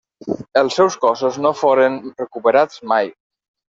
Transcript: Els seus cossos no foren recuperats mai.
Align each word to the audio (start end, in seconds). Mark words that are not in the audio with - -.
Els 0.61 0.77
seus 0.79 0.97
cossos 1.05 1.39
no 1.45 1.53
foren 1.61 2.01
recuperats 2.27 2.87
mai. 2.95 3.19